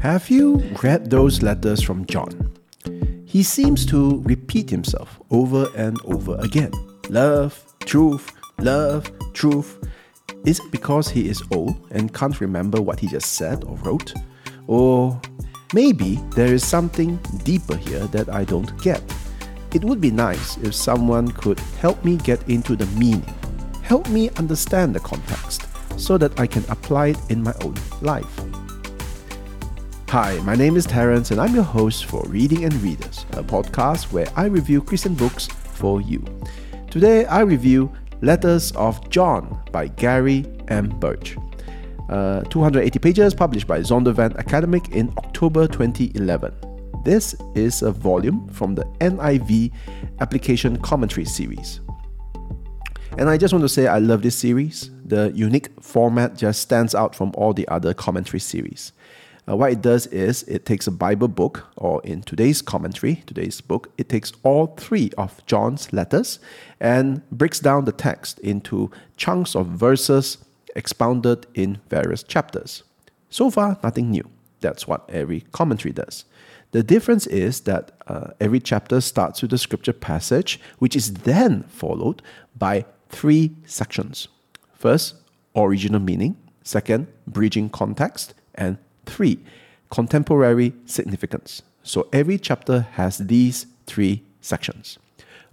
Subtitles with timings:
[0.00, 2.56] Have you read those letters from John?
[3.26, 6.72] He seems to repeat himself over and over again.
[7.10, 9.78] Love, truth, love, truth.
[10.46, 14.14] Is it because he is old and can't remember what he just said or wrote?
[14.66, 15.20] Or
[15.74, 19.02] maybe there is something deeper here that I don't get.
[19.74, 23.34] It would be nice if someone could help me get into the meaning,
[23.82, 25.66] help me understand the context,
[25.98, 28.49] so that I can apply it in my own life.
[30.10, 34.10] Hi, my name is Terence, and I'm your host for Reading and Readers, a podcast
[34.10, 36.24] where I review Christian books for you.
[36.90, 40.88] Today, I review Letters of John by Gary M.
[40.98, 41.36] Burge.
[42.08, 46.54] Uh, 280 pages published by Zondervan Academic in October 2011.
[47.04, 49.70] This is a volume from the NIV
[50.18, 51.78] Application Commentary series.
[53.16, 54.90] And I just want to say I love this series.
[55.04, 58.92] The unique format just stands out from all the other commentary series.
[59.48, 63.60] Uh, what it does is it takes a Bible book, or in today's commentary, today's
[63.60, 66.38] book, it takes all three of John's letters
[66.78, 70.38] and breaks down the text into chunks of verses
[70.76, 72.82] expounded in various chapters.
[73.28, 74.28] So far, nothing new.
[74.60, 76.24] That's what every commentary does.
[76.72, 81.64] The difference is that uh, every chapter starts with a scripture passage, which is then
[81.64, 82.22] followed
[82.56, 84.28] by three sections.
[84.74, 85.16] First,
[85.56, 86.36] original meaning.
[86.62, 88.34] Second, bridging context.
[88.54, 88.78] And
[89.10, 89.40] Three,
[89.90, 91.62] contemporary significance.
[91.82, 94.98] So every chapter has these three sections.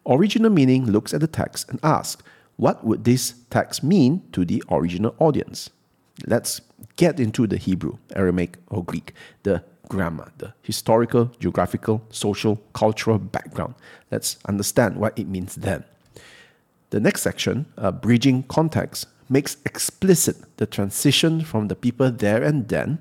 [0.06, 2.22] Original meaning looks at the text and asks,
[2.56, 5.72] what would this text mean to the original audience?
[6.28, 6.62] Let's
[6.98, 13.74] get into the Hebrew, Aramaic, or Greek, the grammar, the historical, geographical, social, cultural background.
[14.12, 15.84] Let's understand what it means then.
[16.92, 22.68] The next section, uh, bridging context, makes explicit the transition from the people there and
[22.70, 23.00] then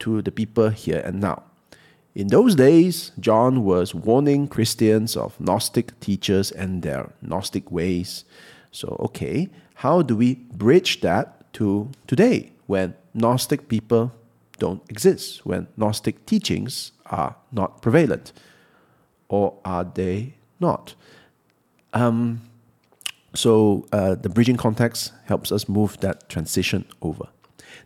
[0.00, 1.42] to the people here and now.
[2.16, 8.24] In those days, John was warning Christians of Gnostic teachers and their Gnostic ways.
[8.72, 14.12] So, okay, how do we bridge that to today when Gnostic people
[14.58, 18.32] don't exist, when Gnostic teachings are not prevalent?
[19.28, 20.94] Or are they not?
[21.92, 22.40] Um,
[23.34, 27.28] so, uh, the bridging context helps us move that transition over.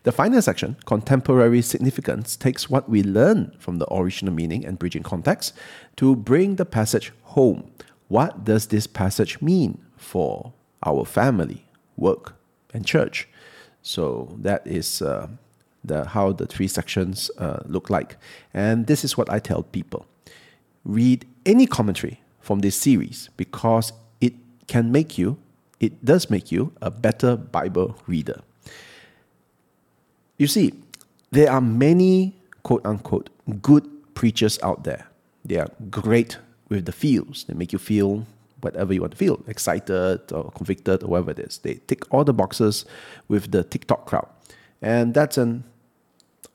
[0.03, 5.03] The final section, contemporary significance, takes what we learn from the original meaning and bridging
[5.03, 5.53] context
[5.97, 7.71] to bring the passage home.
[8.07, 10.53] What does this passage mean for
[10.85, 11.65] our family,
[11.95, 12.35] work,
[12.73, 13.27] and church?
[13.81, 15.27] So that is uh,
[15.83, 18.17] the how the three sections uh, look like,
[18.53, 20.05] and this is what I tell people:
[20.83, 24.33] read any commentary from this series because it
[24.67, 25.37] can make you,
[25.79, 28.41] it does make you a better Bible reader.
[30.41, 30.73] You see,
[31.29, 33.29] there are many quote unquote
[33.61, 35.05] good preachers out there.
[35.45, 37.43] They are great with the feels.
[37.43, 38.25] They make you feel
[38.59, 41.59] whatever you want to feel excited or convicted or whatever it is.
[41.59, 42.85] They tick all the boxes
[43.27, 44.27] with the TikTok crowd.
[44.81, 45.63] And that's an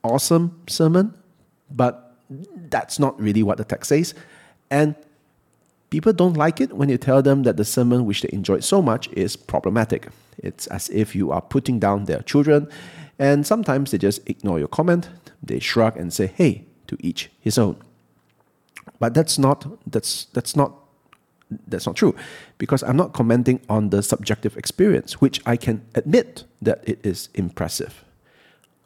[0.03, 1.15] awesome sermon,
[1.71, 4.15] but that's not really what the text says.
[4.69, 4.97] And
[5.91, 8.83] people don't like it when you tell them that the sermon which they enjoyed so
[8.83, 10.09] much is problematic.
[10.39, 12.69] It's as if you are putting down their children
[13.19, 15.09] and sometimes they just ignore your comment,
[15.43, 17.77] they shrug and say, hey, to each his own.
[18.99, 20.73] But that's not that's that's not
[21.67, 22.15] that's not true
[22.59, 27.29] because I'm not commenting on the subjective experience, which I can admit that it is
[27.35, 28.05] impressive.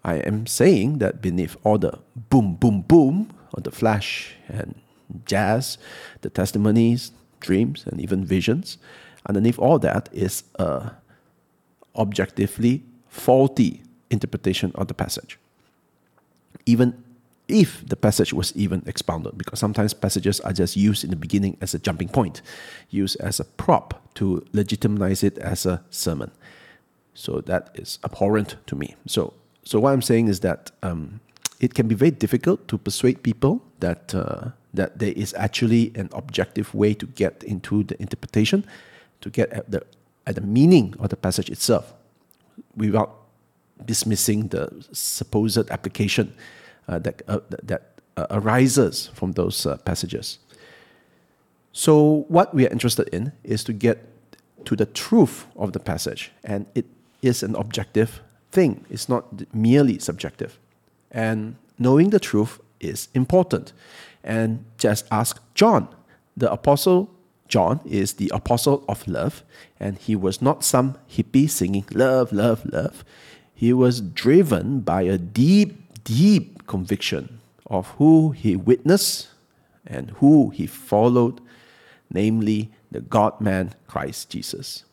[0.05, 4.75] I am saying that beneath all the boom, boom, boom of the flash and
[5.27, 5.79] jazz,
[6.23, 8.79] the testimonies, dreams, and even visions,
[9.29, 10.93] underneath all that is a
[11.97, 15.39] objectively faulty interpretation of the passage.
[16.67, 17.03] Even
[17.49, 21.57] if the passage was even expounded, because sometimes passages are just used in the beginning
[21.61, 22.43] as a jumping point,
[22.91, 26.31] used as a prop to legitimize it as a sermon.
[27.15, 28.95] So that is abhorrent to me.
[29.07, 29.35] So,
[29.65, 31.21] so what I'm saying is that um,
[31.59, 36.09] it can be very difficult to persuade people that uh, that there is actually an
[36.13, 38.65] objective way to get into the interpretation,
[39.21, 39.83] to get at the
[40.27, 41.93] at the meaning of the passage itself,
[42.77, 43.20] without
[43.87, 46.33] dismissing the supposed application
[46.89, 47.83] uh, that, uh, that
[48.17, 50.39] uh, arises from those uh, passages.
[51.73, 54.05] So, what we are interested in is to get
[54.65, 56.87] to the truth of the passage, and it
[57.23, 60.59] is an objective thing, it's not merely subjective.
[61.11, 63.73] And knowing the truth is important.
[64.23, 65.89] And just ask John.
[66.37, 67.11] The apostle
[67.49, 69.43] John is the apostle of love,
[69.79, 73.05] and he was not some hippie singing love, love, love
[73.61, 79.29] he was driven by a deep, deep conviction of who he witnessed
[79.87, 81.43] and who he followed,
[82.11, 84.85] namely the God man Christ Jesus.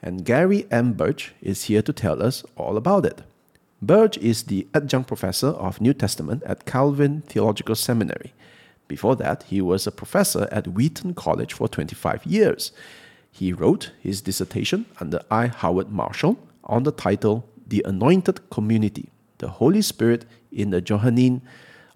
[0.00, 0.92] And Gary M.
[0.92, 3.22] Burge is here to tell us all about it.
[3.82, 8.32] Burge is the adjunct professor of New Testament at Calvin Theological Seminary.
[8.86, 12.70] Before that, he was a professor at Wheaton College for 25 years.
[13.32, 15.48] He wrote his dissertation under I.
[15.48, 21.42] Howard Marshall on the title The Anointed Community The Holy Spirit in the Johannine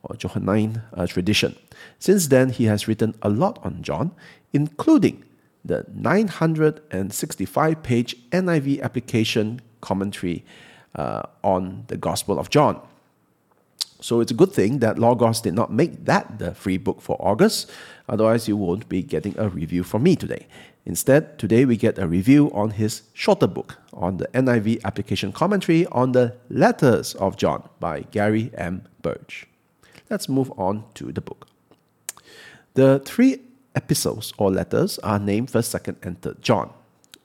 [0.02, 1.56] or Johannine uh, tradition.
[1.99, 4.12] Since then, he has written a lot on John,
[4.52, 5.25] including
[5.64, 10.44] the 965 page NIV application commentary
[10.94, 12.81] uh, on the Gospel of John.
[14.00, 17.17] So it's a good thing that Logos did not make that the free book for
[17.20, 17.70] August,
[18.08, 20.46] otherwise, you won't be getting a review from me today.
[20.87, 25.87] Instead, today we get a review on his shorter book on the NIV application commentary
[25.87, 28.82] on the letters of John by Gary M.
[29.03, 29.47] Burge.
[30.09, 31.47] Let's move on to the book.
[32.75, 33.41] The three
[33.75, 36.71] epistles or letters are named 1st, 2nd, and 3rd John.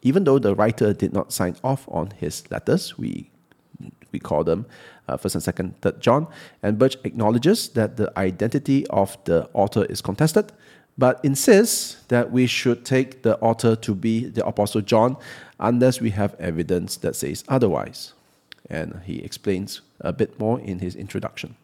[0.01, 3.31] Even though the writer did not sign off on his letters, we,
[4.11, 4.65] we call them
[5.07, 6.27] uh, 1st and 2nd, 3rd John,
[6.61, 10.51] and Burge acknowledges that the identity of the author is contested,
[10.97, 15.17] but insists that we should take the author to be the Apostle John
[15.59, 18.13] unless we have evidence that says otherwise.
[18.69, 21.55] And he explains a bit more in his introduction.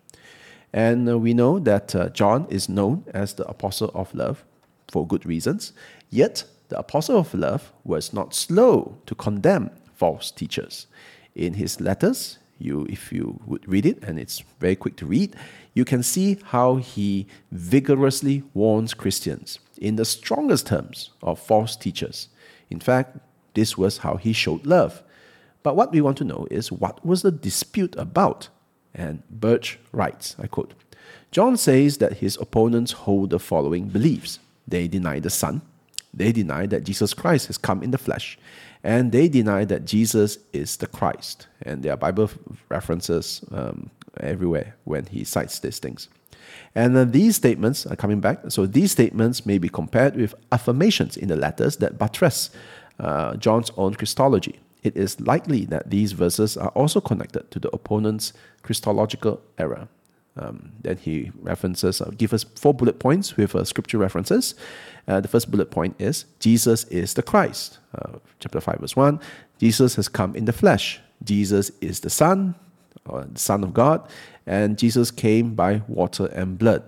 [0.73, 4.43] And uh, we know that uh, John is known as the Apostle of Love
[4.89, 5.73] for good reasons.
[6.09, 10.87] Yet, the Apostle of Love was not slow to condemn false teachers.
[11.35, 15.35] In his letters, you, if you would read it, and it's very quick to read,
[15.73, 22.27] you can see how he vigorously warns Christians in the strongest terms of false teachers.
[22.69, 23.17] In fact,
[23.53, 25.03] this was how he showed love.
[25.63, 28.49] But what we want to know is what was the dispute about?
[28.93, 30.73] And Burge writes, I quote,
[31.31, 34.39] John says that his opponents hold the following beliefs.
[34.67, 35.61] They deny the Son,
[36.13, 38.37] they deny that Jesus Christ has come in the flesh,
[38.83, 41.47] and they deny that Jesus is the Christ.
[41.61, 42.29] And there are Bible
[42.69, 46.09] references um, everywhere when he cites these things.
[46.73, 48.39] And uh, these statements are coming back.
[48.49, 52.49] So these statements may be compared with affirmations in the letters that buttress
[52.99, 54.59] uh, John's own Christology.
[54.83, 58.33] It is likely that these verses are also connected to the opponent's
[58.63, 59.87] Christological error.
[60.37, 64.55] Um, then he references, uh, give us four bullet points with uh, scripture references.
[65.07, 67.79] Uh, the first bullet point is Jesus is the Christ.
[67.93, 69.19] Uh, chapter 5, verse 1.
[69.59, 70.99] Jesus has come in the flesh.
[71.23, 72.55] Jesus is the Son,
[73.05, 74.07] or the Son of God,
[74.47, 76.83] and Jesus came by water and blood.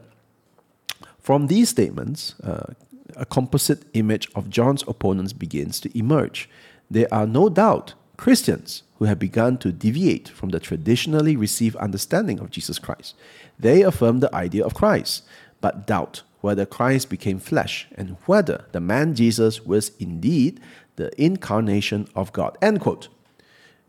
[1.20, 2.74] From these statements, uh,
[3.16, 6.50] a composite image of John's opponents begins to emerge.
[6.90, 12.40] There are no doubt Christians who have begun to deviate from the traditionally received understanding
[12.40, 13.16] of Jesus Christ.
[13.60, 15.24] They affirm the idea of Christ,
[15.60, 20.62] but doubt whether Christ became flesh and whether the man Jesus was indeed
[20.96, 22.58] the incarnation of God.
[22.62, 23.10] End quote.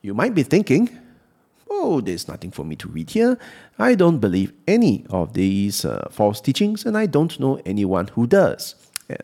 [0.03, 0.91] You might be thinking,
[1.71, 3.39] oh, there's nothing for me to read here.
[3.79, 8.27] I don't believe any of these uh, false teachings, and I don't know anyone who
[8.27, 8.75] does.
[9.09, 9.19] Yeah.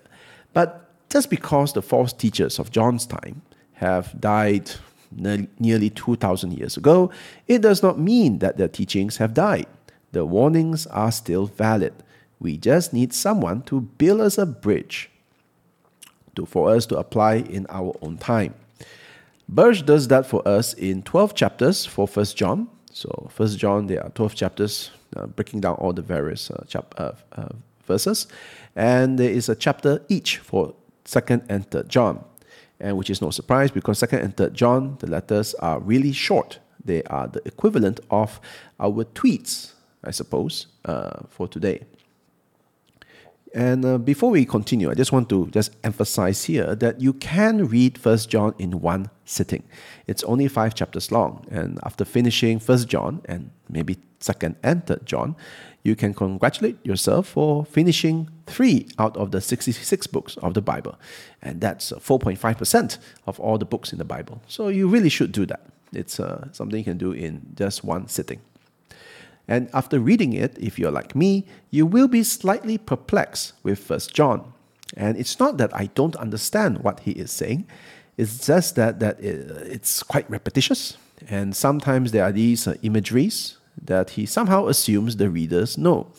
[0.53, 3.43] But just because the false teachers of John's time
[3.73, 4.71] have died
[5.11, 7.11] nearly 2,000 years ago,
[7.47, 9.67] it does not mean that their teachings have died.
[10.13, 11.95] The warnings are still valid.
[12.39, 15.11] We just need someone to build us a bridge
[16.37, 18.55] to, for us to apply in our own time.
[19.49, 22.69] Burge does that for us in 12 chapters for First John.
[22.93, 26.95] So, First John, there are 12 chapters uh, breaking down all the various uh, chap-
[26.97, 27.49] uh, uh
[27.85, 28.29] verses.
[28.77, 32.25] And there is a chapter each for 2nd and 3rd John
[32.81, 36.59] and which is no surprise because second and third John, the letters are really short.
[36.85, 38.41] They are the equivalent of
[38.79, 39.73] our tweets,
[40.03, 41.85] I suppose, uh, for today.
[43.53, 47.67] And uh, before we continue, I just want to just emphasize here that you can
[47.67, 49.65] read First John in one sitting.
[50.07, 55.05] It's only five chapters long, and after finishing First John and maybe Second and Third
[55.05, 55.35] John,
[55.83, 60.99] you can congratulate yourself for finishing three out of the 66 books of the Bible.
[61.41, 64.43] And that's 4.5% uh, of all the books in the Bible.
[64.47, 65.63] So you really should do that.
[65.93, 68.41] It's uh, something you can do in just one sitting.
[69.49, 74.15] And after reading it, if you're like me, you will be slightly perplexed with First
[74.15, 74.53] John.
[74.97, 77.67] And it's not that I don't understand what he is saying,
[78.17, 80.99] it's just that, that it's quite repetitious.
[81.29, 86.13] And sometimes there are these uh, imageries that he somehow assumes the readers know.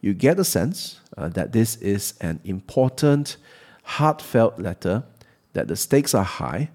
[0.00, 3.36] You get a sense uh, that this is an important,
[3.82, 5.04] heartfelt letter,
[5.52, 6.70] that the stakes are high,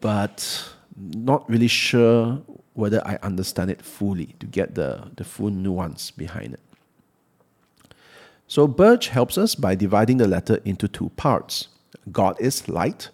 [0.00, 2.40] but not really sure
[2.74, 6.60] whether I understand it fully to get the, the full nuance behind it.
[8.46, 11.68] So Burge helps us by dividing the letter into two parts.
[12.10, 13.10] God is light,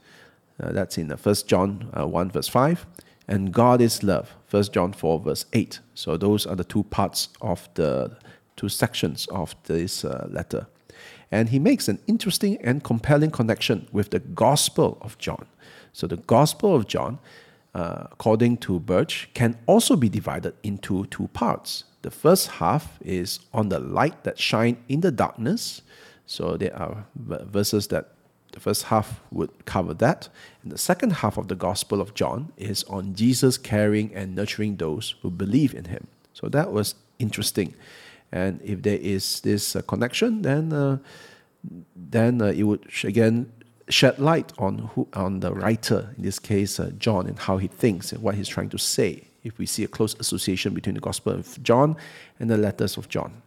[0.63, 2.87] uh, that's in 1 uh, John uh, 1 verse 5,
[3.27, 5.81] and God is love, 1 John 4 verse 8.
[5.95, 8.17] So those are the two parts of the
[8.55, 10.69] two sections of this uh, letter.
[11.33, 15.47] And he makes an interesting and compelling connection with the Gospel of John.
[15.93, 17.19] So the Gospel of John,
[17.75, 21.85] uh, according to Burge, can also be divided into two parts.
[22.03, 25.83] The first half is on the light that shine in the darkness.
[26.27, 28.14] So there are verses that
[28.55, 30.29] the first half would cover that.
[30.63, 34.77] And the second half of the Gospel of John is on Jesus caring and nurturing
[34.77, 36.07] those who believe in him.
[36.33, 37.75] So that was interesting.
[38.33, 40.99] And if there is this uh, connection, then uh,
[41.95, 43.53] then uh, it would again
[43.89, 47.69] shed light on who on the writer in this case uh, John and how he
[47.69, 51.01] thinks and what he's trying to say if we see a close association between the
[51.01, 51.97] Gospel of John
[52.41, 53.43] and the letters of John.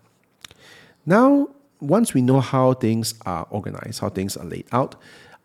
[1.05, 4.95] Now, once we know how things are organized, how things are laid out,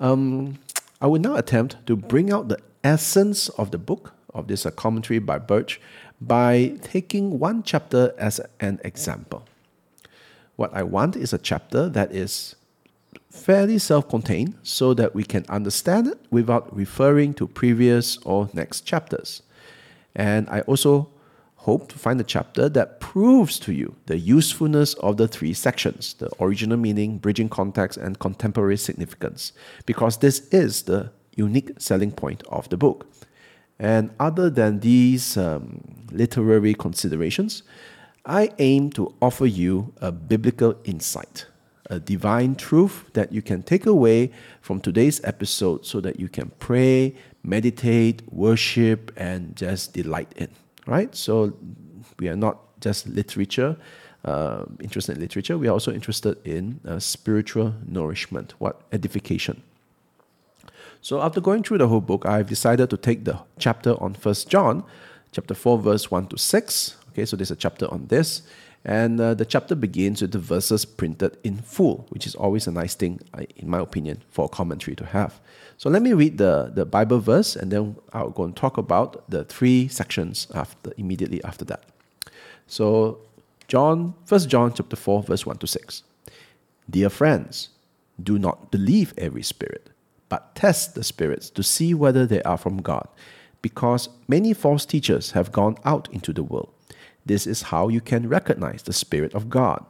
[0.00, 0.58] um,
[1.00, 4.70] I will now attempt to bring out the essence of the book, of this uh,
[4.70, 5.80] commentary by Burge,
[6.20, 9.44] by taking one chapter as an example.
[10.56, 12.54] What I want is a chapter that is
[13.30, 18.82] fairly self contained so that we can understand it without referring to previous or next
[18.82, 19.42] chapters.
[20.14, 21.08] And I also
[21.62, 26.14] hope to find a chapter that proves to you the usefulness of the three sections
[26.14, 29.52] the original meaning, bridging context, and contemporary significance,
[29.87, 33.07] because this is the unique selling point of the book.
[33.78, 37.62] And other than these um, literary considerations,
[38.26, 41.47] I aim to offer you a biblical insight,
[41.90, 46.50] a divine truth that you can take away from today's episode so that you can
[46.59, 50.49] pray, meditate, worship, and just delight in.
[50.86, 51.14] Right?
[51.14, 51.52] So
[52.18, 53.76] we are not just literature,
[54.24, 55.56] uh, interested in literature.
[55.56, 59.62] We are also interested in uh, spiritual nourishment, what edification.
[61.00, 64.48] So after going through the whole book, I've decided to take the chapter on First
[64.48, 64.84] John,
[65.32, 66.96] chapter four, verse one to six.
[67.10, 68.42] Okay, so there's a chapter on this.
[68.84, 72.72] And uh, the chapter begins with the verses printed in full, which is always a
[72.72, 73.20] nice thing,
[73.56, 75.40] in my opinion, for a commentary to have.
[75.76, 79.28] So let me read the, the Bible verse and then I'll go and talk about
[79.30, 81.84] the three sections after immediately after that.
[82.66, 83.18] So
[83.68, 86.02] John, First John chapter 4, verse 1 to 6.
[86.90, 87.68] Dear friends,
[88.22, 89.90] do not believe every spirit,
[90.28, 93.08] but test the spirits to see whether they are from God,
[93.60, 96.72] because many false teachers have gone out into the world.
[97.25, 99.85] This is how you can recognize the Spirit of God.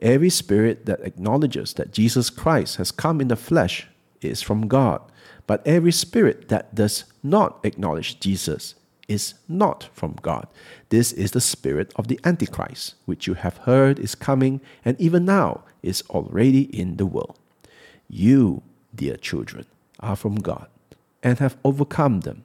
[0.00, 3.86] Every spirit that acknowledges that Jesus Christ has come in the flesh
[4.20, 5.00] is from God.
[5.46, 8.74] But every spirit that does not acknowledge Jesus
[9.08, 10.46] is not from God.
[10.88, 15.24] This is the spirit of the Antichrist, which you have heard is coming and even
[15.24, 17.38] now is already in the world.
[18.08, 18.62] You,
[18.94, 19.66] dear children,
[20.00, 20.68] are from God
[21.22, 22.44] and have overcome them,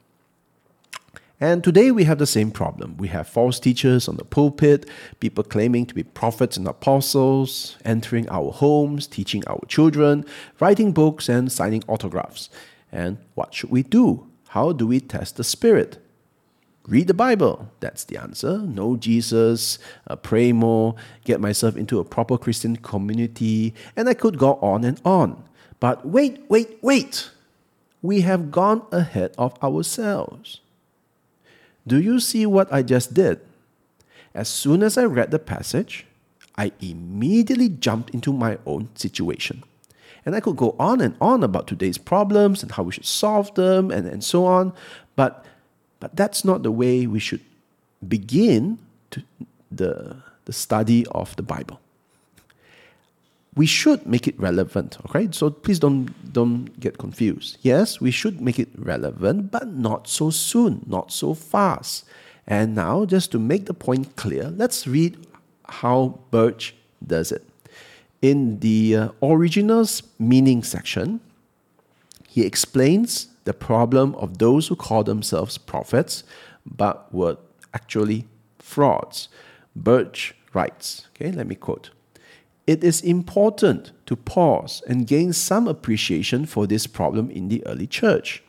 [1.41, 2.97] And today we have the same problem.
[2.97, 4.87] We have false teachers on the pulpit,
[5.19, 10.23] people claiming to be prophets and apostles, entering our homes, teaching our children,
[10.59, 12.51] writing books, and signing autographs.
[12.91, 14.27] And what should we do?
[14.49, 15.97] How do we test the Spirit?
[16.87, 17.71] Read the Bible.
[17.79, 18.59] That's the answer.
[18.59, 20.93] Know Jesus, uh, pray more,
[21.25, 25.43] get myself into a proper Christian community, and I could go on and on.
[25.79, 27.31] But wait, wait, wait.
[28.03, 30.60] We have gone ahead of ourselves.
[31.85, 33.39] Do you see what I just did?
[34.33, 36.05] As soon as I read the passage,
[36.57, 39.63] I immediately jumped into my own situation.
[40.25, 43.53] And I could go on and on about today's problems and how we should solve
[43.55, 44.73] them and, and so on.
[45.15, 45.45] But,
[45.99, 47.41] but that's not the way we should
[48.07, 48.77] begin
[49.11, 49.23] to
[49.71, 51.79] the, the study of the Bible.
[53.55, 55.27] We should make it relevant, okay?
[55.31, 57.57] So please don't, don't get confused.
[57.61, 62.05] Yes, we should make it relevant, but not so soon, not so fast.
[62.47, 65.27] And now, just to make the point clear, let's read
[65.67, 67.43] how Burge does it
[68.21, 71.19] in the uh, original's meaning section,
[72.27, 76.23] he explains the problem of those who call themselves prophets
[76.65, 77.37] but were
[77.73, 78.27] actually
[78.59, 79.27] frauds.
[79.75, 81.89] Burge writes, okay, let me quote.
[82.67, 87.87] It is important to pause and gain some appreciation for this problem in the early
[87.87, 88.43] church.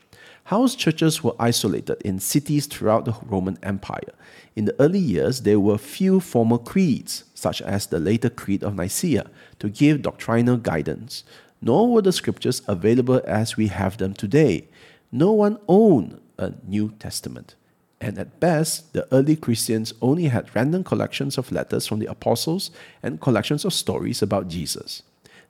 [0.45, 4.12] House churches were isolated in cities throughout the Roman Empire.
[4.54, 8.75] In the early years, there were few formal creeds, such as the later Creed of
[8.75, 11.25] Nicaea, to give doctrinal guidance,
[11.62, 14.69] nor were the scriptures available as we have them today.
[15.11, 17.54] No one owned a New Testament.
[18.02, 22.73] And at best, the early Christians only had random collections of letters from the apostles
[23.00, 25.04] and collections of stories about Jesus.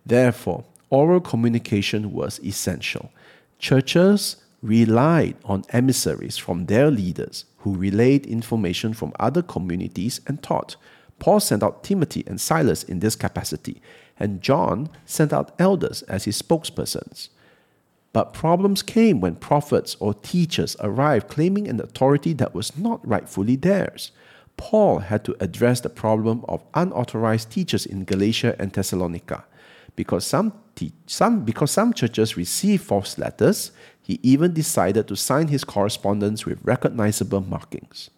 [0.04, 3.10] Therefore, oral communication was essential.
[3.58, 10.76] Churches relied on emissaries from their leaders who relayed information from other communities and taught.
[11.20, 13.80] Paul sent out Timothy and Silas in this capacity,
[14.20, 17.30] and John sent out elders as his spokespersons.
[18.12, 23.56] But problems came when prophets or teachers arrived claiming an authority that was not rightfully
[23.56, 24.12] theirs.
[24.56, 29.44] Paul had to address the problem of unauthorized teachers in Galatia and Thessalonica.
[29.96, 35.48] Because some, te- some, because some churches received false letters, he even decided to sign
[35.48, 38.10] his correspondence with recognizable markings.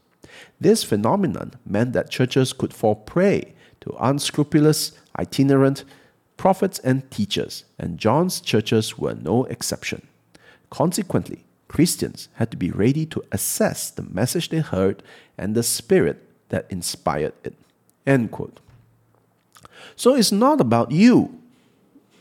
[0.61, 5.85] This phenomenon meant that churches could fall prey to unscrupulous, itinerant,
[6.37, 10.07] prophets and teachers, and John's churches were no exception.
[10.71, 15.03] Consequently, Christians had to be ready to assess the message they heard
[15.39, 17.55] and the spirit that inspired it.
[18.07, 18.61] End quote.
[19.97, 21.41] So it's not about you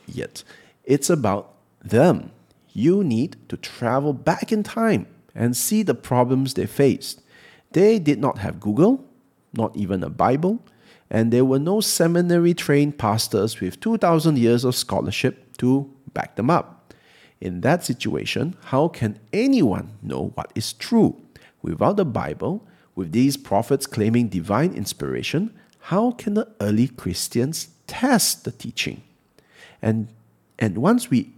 [0.07, 0.43] yet,
[0.83, 1.53] it's about
[1.83, 2.31] them.
[2.73, 5.05] You need to travel back in time
[5.35, 7.21] and see the problems they faced.
[7.71, 9.03] They did not have Google,
[9.53, 10.59] not even a Bible,
[11.13, 16.49] and there were no seminary trained pastors with 2,000 years of scholarship to back them
[16.49, 16.91] up.
[17.39, 21.21] In that situation, how can anyone know what is true?
[21.61, 28.43] Without the Bible, with these prophets claiming divine inspiration, how can the early Christians test
[28.43, 29.03] the teaching?
[29.83, 30.07] And,
[30.57, 31.31] and once we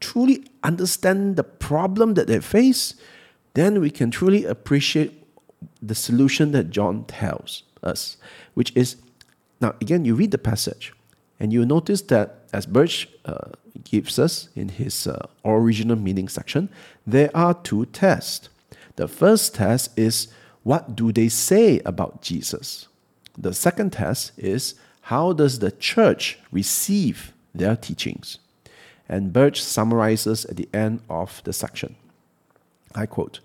[0.00, 2.94] truly understand the problem that they face,
[3.52, 5.22] then we can truly appreciate
[5.82, 8.16] the solution that John tells us,
[8.54, 8.96] which is
[9.62, 10.92] now again, you read the passage
[11.40, 13.50] and you notice that as Burge uh,
[13.84, 16.68] gives us in his uh, original meaning section,
[17.06, 18.48] there are two tests.
[18.96, 20.28] The first test is
[20.62, 22.88] what do they say about Jesus?
[23.36, 28.38] The second test is how does the church receive their teachings?
[29.08, 31.96] And Burge summarizes at the end of the section.
[32.94, 33.40] I quote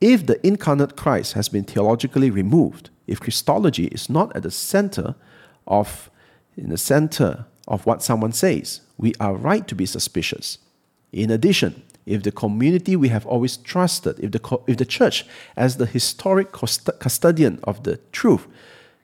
[0.00, 5.16] If the incarnate Christ has been theologically removed, if Christology is not at the center
[5.66, 6.10] of,
[6.56, 10.58] in the center of what someone says, we are right to be suspicious.
[11.12, 15.24] In addition, if the community we have always trusted, if the, if the church,
[15.56, 18.46] as the historic custodian of the truth,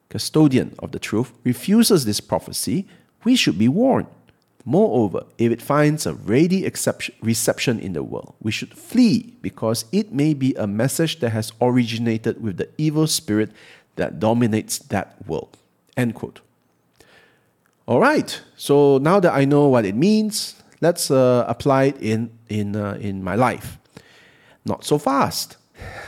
[0.09, 2.87] custodian of the truth, refuses this prophecy,
[3.25, 4.09] we should be warned.
[4.65, 6.69] Moreover, if it finds a ready
[7.23, 11.53] reception in the world, we should flee because it may be a message that has
[11.61, 13.53] originated with the evil spirit
[13.95, 15.57] that dominates that world.
[15.97, 16.41] End quote.
[17.89, 22.37] All right, so now that I know what it means, let's uh, apply it in,
[22.49, 23.79] in, uh, in my life.
[24.65, 25.57] Not so fast.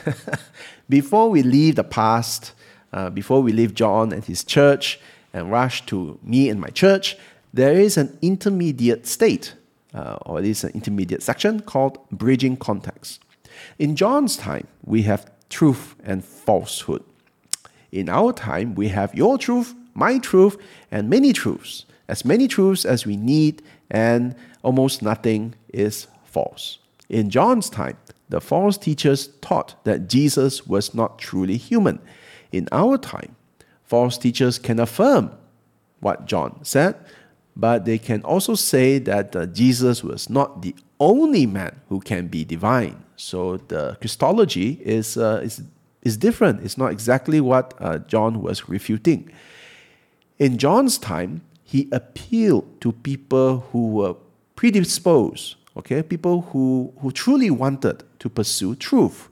[0.88, 2.53] before we leave the past,
[2.93, 4.99] uh, before we leave John and his church
[5.33, 7.17] and rush to me and my church,
[7.55, 9.55] there is an intermediate state,
[9.95, 13.21] uh, or at least an intermediate section called bridging context.
[13.79, 17.05] In John's time, we have truth and falsehood.
[17.93, 20.57] In our time, we have your truth, my truth,
[20.91, 21.85] and many truths.
[22.09, 26.79] As many truths as we need, and almost nothing is false.
[27.09, 27.97] In John's time,
[28.29, 31.99] the false teachers taught that Jesus was not truly human.
[32.53, 33.37] In our time,
[33.85, 35.31] false teachers can affirm
[36.01, 36.95] what John said,
[37.57, 42.29] but they can also say that uh, Jesus was not the only man who can
[42.29, 43.03] be divine.
[43.17, 45.63] So the Christology is, uh, is,
[46.03, 46.63] is different.
[46.63, 49.31] It's not exactly what uh, John was refuting.
[50.38, 54.14] In John's time, he appealed to people who were
[54.55, 59.29] predisposed, okay, people who, who truly wanted to pursue truth.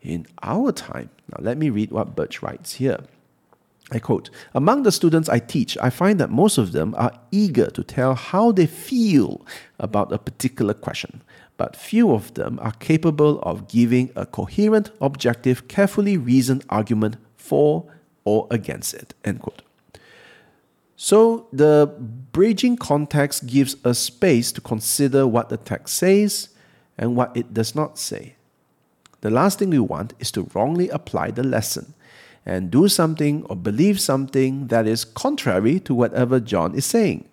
[0.00, 3.00] In our time, now let me read what Burge writes here.
[3.90, 7.66] I quote Among the students I teach, I find that most of them are eager
[7.70, 9.44] to tell how they feel
[9.80, 11.22] about a particular question,
[11.56, 17.84] but few of them are capable of giving a coherent, objective, carefully reasoned argument for
[18.24, 19.14] or against it.
[19.24, 19.62] End quote.
[20.96, 21.94] So the
[22.32, 26.48] bridging context gives us space to consider what the text says
[26.96, 28.36] and what it does not say.
[29.20, 31.94] The last thing we want is to wrongly apply the lesson
[32.46, 37.28] and do something or believe something that is contrary to whatever John is saying.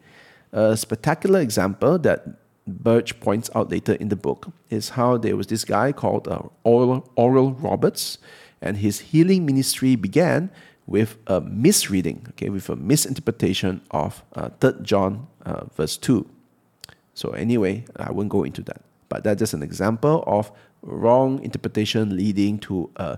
[0.51, 2.27] A spectacular example that
[2.67, 6.41] Burge points out later in the book is how there was this guy called uh,
[6.63, 8.17] Oral, Oral Roberts,
[8.61, 10.49] and his healing ministry began
[10.85, 16.29] with a misreading, okay, with a misinterpretation of uh, 3 John uh, verse 2.
[17.13, 18.81] So, anyway, I won't go into that.
[19.07, 23.15] But that's just an example of wrong interpretation leading to uh,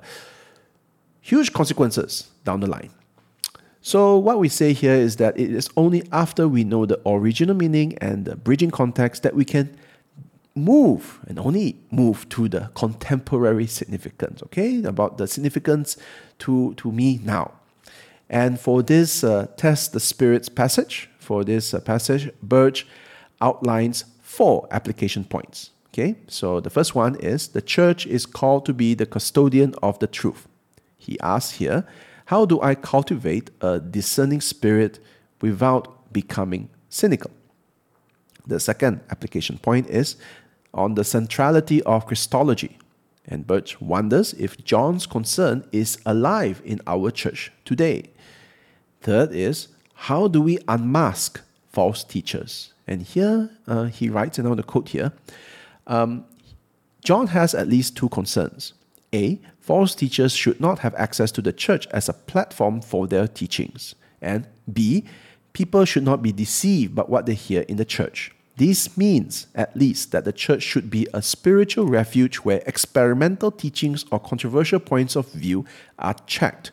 [1.22, 2.92] huge consequences down the line.
[3.82, 7.56] So, what we say here is that it is only after we know the original
[7.56, 9.78] meaning and the bridging context that we can
[10.56, 15.98] move and only move to the contemporary significance, okay, about the significance
[16.40, 17.52] to, to me now.
[18.30, 22.88] And for this uh, test the spirits passage, for this uh, passage, Burge
[23.42, 25.72] outlines four application points.
[25.90, 30.00] Okay, so the first one is the church is called to be the custodian of
[30.00, 30.48] the truth.
[30.98, 31.86] He asks here,
[32.26, 35.00] how do I cultivate a discerning spirit
[35.42, 37.32] without becoming cynical?
[38.48, 40.18] The second application point is
[40.76, 42.78] on the centrality of Christology.
[43.28, 48.12] And Burge wonders if John's concern is alive in our church today.
[49.02, 52.74] Third is how do we unmask false teachers?
[52.86, 55.12] And here uh, he writes, and I want to quote here
[55.88, 56.26] um,
[57.04, 58.74] John has at least two concerns.
[59.14, 59.40] A.
[59.60, 63.96] False teachers should not have access to the church as a platform for their teachings.
[64.22, 65.06] And B.
[65.54, 68.35] People should not be deceived by what they hear in the church.
[68.58, 74.06] This means, at least, that the church should be a spiritual refuge where experimental teachings
[74.12, 75.66] or controversial points of view
[76.00, 76.72] are checked.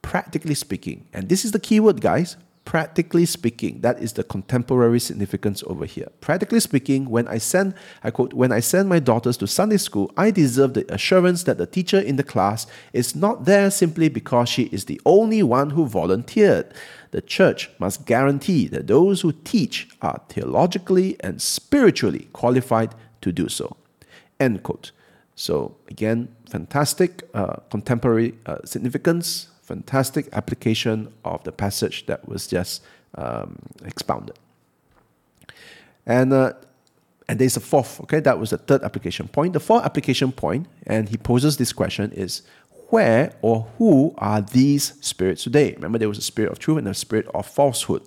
[0.00, 5.00] Practically speaking, and this is the key word, guys practically speaking, that is the contemporary
[5.00, 6.08] significance over here.
[6.20, 10.12] Practically speaking, when I send, I quote, when I send my daughters to Sunday school,
[10.16, 14.48] I deserve the assurance that the teacher in the class is not there simply because
[14.48, 16.72] she is the only one who volunteered
[17.10, 23.48] the church must guarantee that those who teach are theologically and spiritually qualified to do
[23.48, 23.76] so.
[24.40, 24.92] End quote.
[25.34, 32.82] So, again, fantastic uh, contemporary uh, significance, fantastic application of the passage that was just
[33.14, 34.38] um, expounded.
[36.04, 36.52] And uh,
[37.28, 39.52] and there's a fourth, okay, that was the third application point.
[39.52, 42.42] The fourth application point, and he poses this question is
[42.90, 45.72] where or who are these spirits today?
[45.72, 48.02] Remember, there was a spirit of truth and a spirit of falsehood.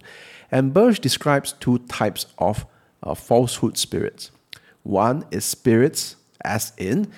[0.51, 2.67] And Burge describes two types of
[3.01, 4.29] uh, falsehood spirits.
[4.83, 7.11] One is spirits, as in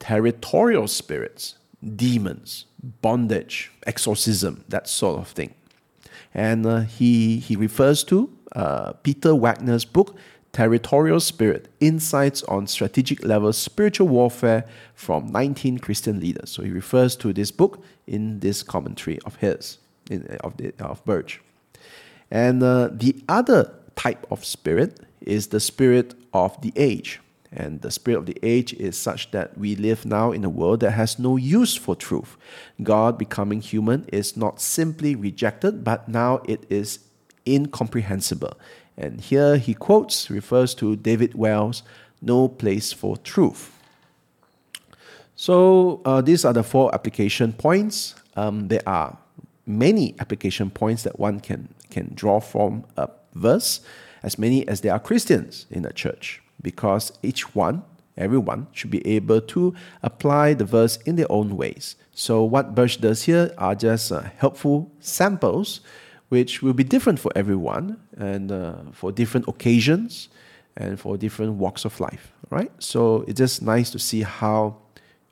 [0.00, 1.54] territorial spirits,
[1.94, 5.54] demons, bondage, exorcism, that sort of thing.
[6.34, 10.16] And uh, he, he refers to uh, Peter Wagner's book,
[10.52, 14.64] Territorial Spirit Insights on Strategic Level Spiritual Warfare
[14.94, 16.50] from 19 Christian Leaders.
[16.50, 19.78] So he refers to this book in this commentary of his,
[20.10, 21.40] in, of, the, of Burge.
[22.30, 27.20] And uh, the other type of spirit is the spirit of the age.
[27.50, 30.80] And the spirit of the age is such that we live now in a world
[30.80, 32.36] that has no use for truth.
[32.82, 36.98] God becoming human is not simply rejected, but now it is
[37.46, 38.52] incomprehensible.
[38.96, 41.82] And here he quotes, refers to David Wells'
[42.20, 43.72] No Place for Truth.
[45.36, 48.16] So uh, these are the four application points.
[48.36, 49.16] Um, there are
[49.64, 53.80] many application points that one can, can draw from a verse,
[54.22, 57.82] as many as there are Christians in the church, because each one,
[58.16, 61.96] everyone, should be able to apply the verse in their own ways.
[62.12, 65.80] So what Burge does here are just uh, helpful samples
[66.28, 70.28] which will be different for everyone and uh, for different occasions
[70.76, 72.70] and for different walks of life, right?
[72.78, 74.76] So it's just nice to see how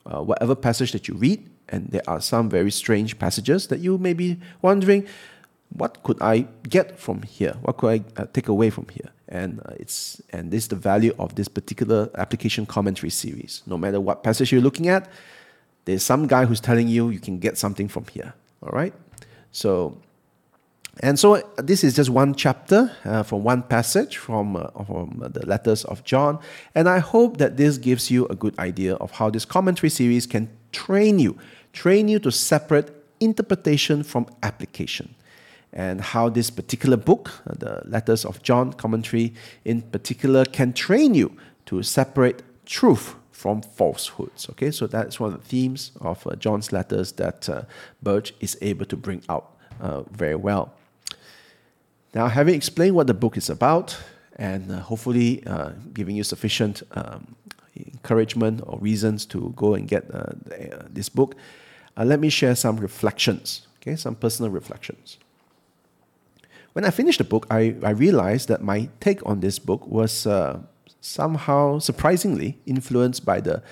[0.05, 3.97] uh, whatever passage that you read, and there are some very strange passages that you
[3.97, 5.05] may be wondering,
[5.69, 7.55] what could I get from here?
[7.61, 9.11] What could I uh, take away from here?
[9.27, 13.63] And uh, it's and this is the value of this particular application commentary series.
[13.65, 15.09] No matter what passage you're looking at,
[15.85, 18.33] there's some guy who's telling you you can get something from here.
[18.63, 18.93] All right.
[19.51, 19.97] So
[21.01, 25.45] and so this is just one chapter uh, from one passage from, uh, from the
[25.45, 26.39] letters of John.
[26.73, 30.25] And I hope that this gives you a good idea of how this commentary series
[30.25, 31.37] can train you,
[31.73, 35.13] train you to separate interpretation from application.
[35.73, 39.33] And how this particular book, uh, the Letters of John commentary
[39.65, 44.49] in particular, can train you to separate truth from falsehoods.
[44.49, 47.61] Okay, so that's one of the themes of uh, John's letters that uh,
[48.01, 50.73] Burge is able to bring out uh, very well.
[52.15, 53.95] Now, having explained what the book is about,
[54.37, 57.35] and uh, hopefully uh, giving you sufficient um,
[57.75, 61.35] encouragement or reasons to go and get the, this book,
[61.95, 65.17] let me share some reflections, okay, some personal reflections.
[66.77, 70.27] When I finished the book, I, I realized that my take on this book was
[70.27, 70.59] uh,
[71.01, 73.63] somehow surprisingly influenced by the,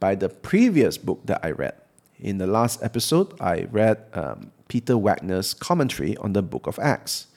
[0.00, 1.74] by the previous book that I read.
[2.18, 7.28] In the last episode, I read um, Peter Wagner's commentary on the book of Acts.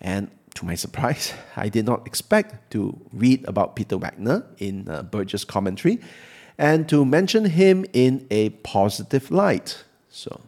[0.00, 5.02] And to my surprise, I did not expect to read about Peter Wagner in uh,
[5.02, 6.00] Burge's commentary
[6.56, 9.84] and to mention him in a positive light.
[10.08, 10.40] So,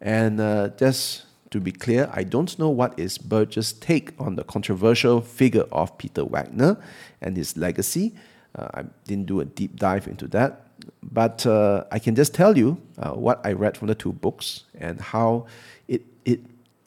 [0.00, 4.44] and uh, just to be clear, I don't know what is Burge's take on the
[4.44, 6.76] controversial figure of Peter Wagner
[7.20, 8.14] and his legacy.
[8.54, 10.66] Uh, I didn't do a deep dive into that,
[11.02, 14.64] but uh, I can just tell you uh, what I read from the two books
[14.78, 15.46] and how
[15.88, 16.40] it it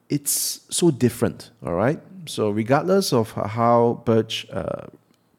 [0.10, 1.50] it's so different.
[1.66, 4.88] All right, so regardless of how Burge uh,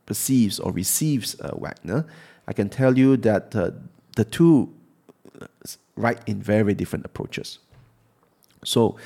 [0.06, 2.06] perceives or receives uh, Wagner,
[2.48, 3.70] I can tell you that uh,
[4.16, 4.72] the two
[5.96, 7.58] write in very different approaches.
[8.66, 8.96] So,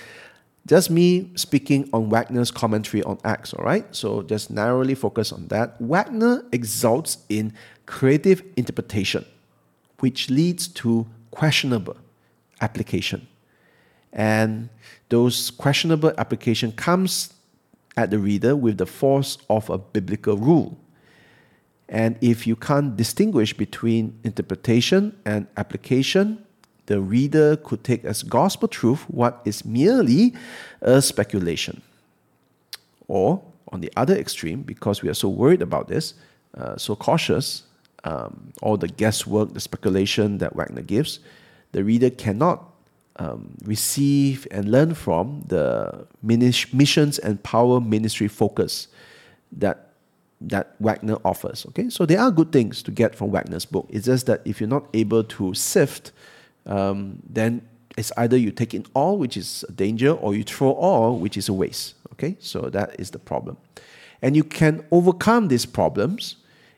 [0.66, 3.84] just me speaking on Wagner's commentary on Acts, all right?
[3.94, 5.80] So, just narrowly focus on that.
[5.80, 7.52] Wagner exalts in
[7.86, 9.24] creative interpretation,
[10.00, 11.96] which leads to questionable
[12.60, 13.26] application.
[14.12, 14.68] And
[15.08, 17.34] those questionable application comes
[17.96, 20.78] at the reader with the force of a biblical rule.
[21.88, 26.44] And if you can't distinguish between interpretation and application,
[26.90, 30.34] the reader could take as gospel truth what is merely
[30.82, 31.82] a speculation.
[33.06, 36.14] Or, on the other extreme, because we are so worried about this,
[36.58, 37.62] uh, so cautious,
[38.02, 41.20] um, all the guesswork, the speculation that Wagner gives,
[41.70, 42.68] the reader cannot
[43.20, 48.88] um, receive and learn from the missions and power ministry focus
[49.52, 49.92] that
[50.40, 51.66] that Wagner offers.
[51.66, 53.86] Okay, so there are good things to get from Wagner's book.
[53.90, 56.10] It's just that if you're not able to sift,
[56.66, 57.62] um, then
[57.96, 61.36] it's either you take in all, which is a danger, or you throw all, which
[61.36, 61.94] is a waste.
[62.12, 63.56] Okay, so that is the problem,
[64.22, 66.36] and you can overcome these problems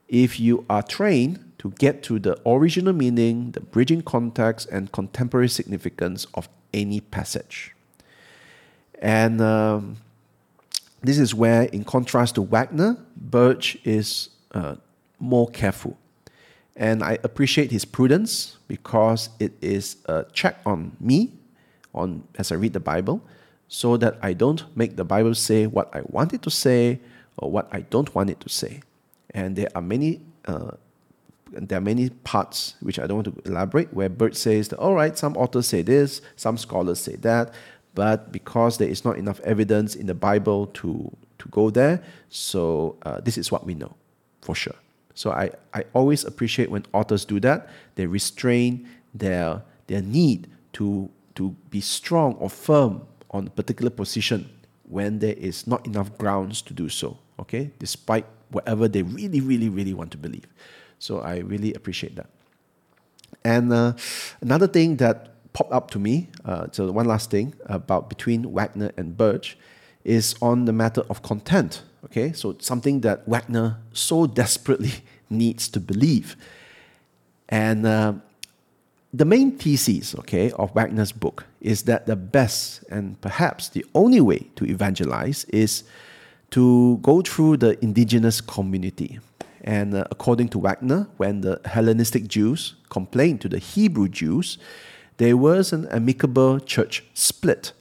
[0.08, 5.48] if you are trained to get to the original meaning, the bridging context, and contemporary
[5.48, 7.74] significance of any passage.
[9.00, 9.96] And um,
[11.02, 14.76] this is where, in contrast to Wagner, Burge is uh,
[15.18, 15.96] more careful.
[16.76, 21.32] And I appreciate his prudence because it is a check on me
[21.94, 23.20] on as I read the Bible
[23.68, 27.00] so that I don't make the Bible say what I want it to say
[27.36, 28.82] or what I don't want it to say.
[29.30, 30.72] And there are many uh,
[31.52, 34.94] there are many parts which I don't want to elaborate where Burge says that, all
[34.94, 37.52] right, some authors say this, some scholars say that,
[37.94, 42.96] but because there is not enough evidence in the Bible to, to go there, so
[43.02, 43.94] uh, this is what we know
[44.40, 44.74] for sure.
[45.14, 47.68] So I, I always appreciate when authors do that.
[47.94, 54.48] They restrain their, their need to, to be strong or firm on a particular position
[54.84, 59.68] when there is not enough grounds to do so, okay, despite whatever they really, really,
[59.68, 60.46] really want to believe.
[60.98, 62.28] So I really appreciate that.
[63.44, 63.94] And uh,
[64.40, 68.92] another thing that popped up to me, uh, so one last thing about between Wagner
[68.96, 69.58] and Burge,
[70.04, 71.82] is on the matter of content.
[72.04, 74.92] Okay, so something that Wagner so desperately
[75.30, 76.36] needs to believe.
[77.48, 78.14] And uh,
[79.12, 84.20] the main thesis, okay, of Wagner's book is that the best and perhaps the only
[84.20, 85.84] way to evangelize is
[86.50, 89.20] to go through the indigenous community.
[89.62, 94.58] And uh, according to Wagner, when the Hellenistic Jews complained to the Hebrew Jews,
[95.18, 97.72] there was an amicable church split.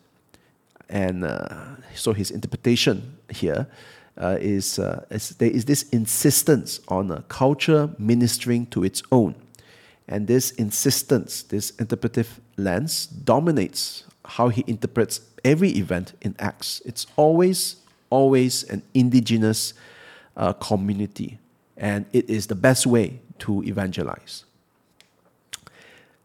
[0.89, 3.67] And uh, so his interpretation here
[4.17, 9.35] uh, is, uh, is, there is this insistence on a culture ministering to its own.
[10.07, 16.81] And this insistence, this interpretive lens, dominates how he interprets every event in Acts.
[16.85, 17.77] It's always,
[18.09, 19.73] always an indigenous
[20.35, 21.39] uh, community
[21.81, 24.45] and it is the best way to evangelize.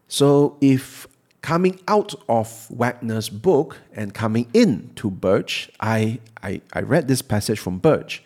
[0.07, 1.07] So, if
[1.47, 7.21] coming out of Wagner's book and coming in to Burge, I, I, I read this
[7.21, 8.21] passage from Burge.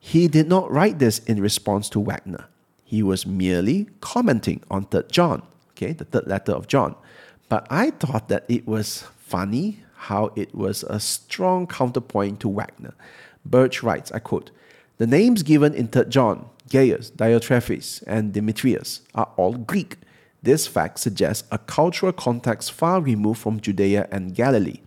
[0.00, 2.46] He did not write this in response to Wagner.
[2.82, 6.94] He was merely commenting on 3rd John, okay, the third letter of John.
[7.50, 12.94] But I thought that it was funny how it was a strong counterpoint to Wagner.
[13.44, 14.50] Burge writes, I quote,
[14.96, 19.98] the names given in 3 John, Gaius, Diotrephes, and Demetrius, are all Greek.
[20.44, 24.80] This fact suggests a cultural context far removed from Judea and Galilee.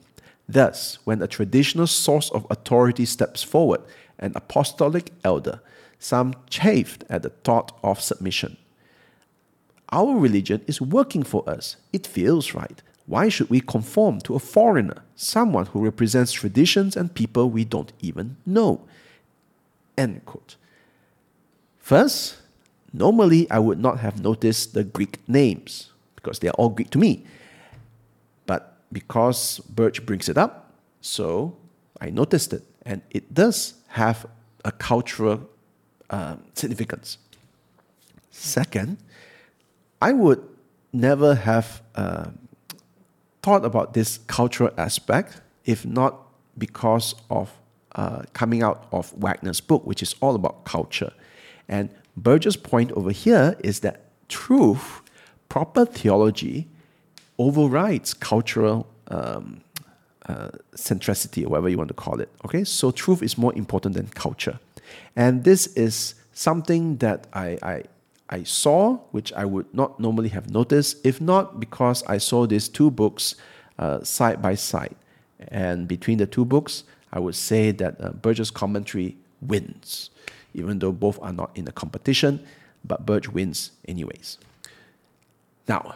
[0.47, 3.81] Thus, when a traditional source of authority steps forward,
[4.19, 5.59] an apostolic elder,
[5.97, 8.57] some chafed at the thought of submission.
[9.91, 11.77] Our religion is working for us.
[11.91, 12.79] It feels right.
[13.07, 17.93] Why should we conform to a foreigner, someone who represents traditions and people we don't
[17.99, 18.81] even know?
[19.97, 20.55] End quote.
[21.79, 22.37] First,
[22.97, 26.97] normally I would not have noticed the Greek names because they are all Greek to
[26.97, 27.25] me.
[28.45, 31.55] But because Burge brings it up, so
[32.01, 32.63] I noticed it.
[32.86, 34.25] And it does have
[34.65, 35.49] a cultural
[36.10, 37.17] uh, significance.
[38.31, 38.97] Second,
[40.01, 40.43] I would
[40.93, 42.27] never have uh,
[43.41, 47.51] thought about this cultural aspect if not because of
[47.95, 51.12] uh, coming out of Wagner's book, which is all about culture.
[51.67, 55.01] And Burge's point over here is that truth,
[55.49, 56.67] proper theology,
[57.38, 59.62] overrides cultural um,
[60.25, 62.30] uh, centricity, or whatever you want to call it.
[62.43, 64.60] Okay, so truth is more important than culture.
[65.15, 67.84] And this is something that I, I
[68.30, 72.67] I saw, which I would not normally have noticed, if not because I saw these
[72.67, 73.36] two books
[73.80, 74.95] uh, side by side.
[75.47, 78.12] And between the two books, I would say that uh,
[78.51, 80.10] commentary wins,
[80.53, 82.45] even though both are not in a competition,
[82.83, 84.38] but Burge wins anyways.
[85.67, 85.95] Now,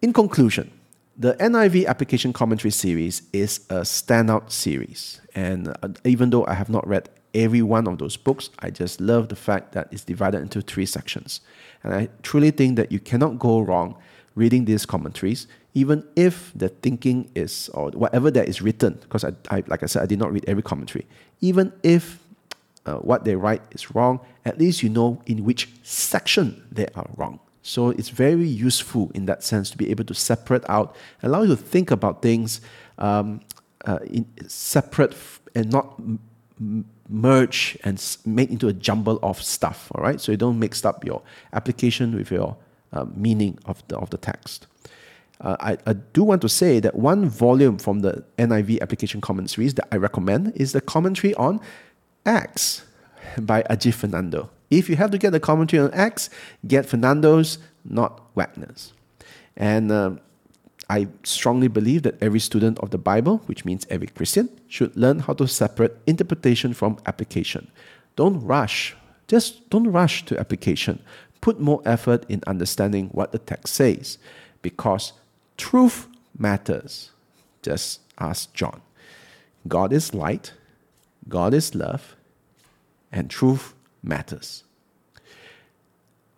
[0.00, 0.70] in conclusion,
[1.18, 5.20] the NIV application commentary series is a standout series.
[5.34, 8.50] And uh, even though I have not read every one of those books.
[8.60, 11.40] I just love the fact that it's divided into three sections.
[11.84, 13.96] And I truly think that you cannot go wrong
[14.34, 19.32] reading these commentaries, even if the thinking is, or whatever that is written, because I,
[19.50, 21.06] I like I said, I did not read every commentary.
[21.40, 22.18] Even if
[22.86, 27.08] uh, what they write is wrong, at least you know in which section they are
[27.16, 27.40] wrong.
[27.62, 31.48] So it's very useful in that sense to be able to separate out, allow you
[31.48, 32.60] to think about things
[32.98, 33.40] um,
[33.84, 35.16] uh, in separate
[35.54, 36.00] and not
[37.08, 39.90] merge and make into a jumble of stuff.
[39.94, 41.22] All right, so you don't mix up your
[41.52, 42.56] application with your
[42.92, 44.68] uh, meaning of the of the text.
[45.40, 49.50] Uh, I, I do want to say that one volume from the NIV application comment
[49.50, 51.60] series that I recommend is the commentary on
[52.26, 52.82] Acts
[53.38, 54.50] by Ajit Fernando.
[54.70, 56.28] If you have to get the commentary on Acts,
[56.66, 58.92] get Fernando's, not Wagner's.
[59.56, 60.20] And um,
[60.90, 65.20] I strongly believe that every student of the Bible, which means every Christian, should learn
[65.20, 67.68] how to separate interpretation from application.
[68.16, 68.96] Don't rush.
[69.28, 71.00] Just don't rush to application.
[71.40, 74.18] Put more effort in understanding what the text says
[74.62, 75.12] because
[75.56, 76.08] truth
[76.38, 77.10] matters.
[77.62, 78.80] Just ask John.
[79.68, 80.52] God is light,
[81.28, 82.14] God is love,
[83.10, 84.62] and truth matters.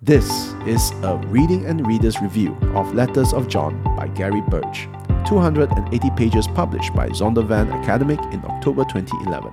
[0.01, 4.89] This is a reading and reader's review of Letters of John by Gary Burge,
[5.27, 9.53] 280 pages published by Zondervan Academic in October 2011.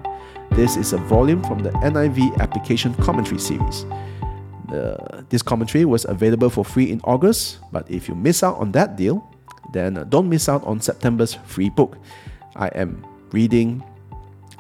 [0.52, 3.86] This is a volume from the NIV Application Commentary series.
[4.70, 8.72] The, this commentary was available for free in August, but if you miss out on
[8.72, 9.30] that deal,
[9.74, 11.98] then uh, don't miss out on September's free book.
[12.56, 13.84] I am reading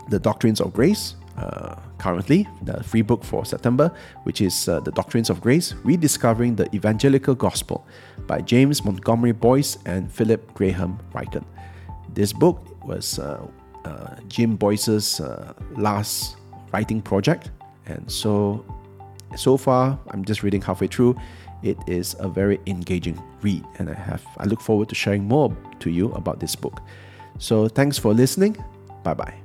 [0.09, 3.91] The Doctrines of Grace uh, currently, the free book for September,
[4.23, 7.85] which is uh, The Doctrines of Grace Rediscovering the Evangelical Gospel
[8.27, 11.43] by James Montgomery Boice and Philip Graham Ryken.
[12.13, 13.45] This book was uh,
[13.83, 16.37] uh Jim Boice's uh, last
[16.71, 17.51] writing project,
[17.85, 18.63] and so
[19.35, 21.15] so far I'm just reading halfway through.
[21.63, 25.55] It is a very engaging read, and I have I look forward to sharing more
[25.79, 26.79] to you about this book.
[27.39, 28.55] So thanks for listening.
[29.03, 29.44] Bye bye.